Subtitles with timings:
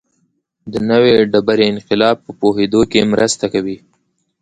[0.71, 3.77] د نوې ډبرې انقلاب په پوهېدو کې مرسته کوي.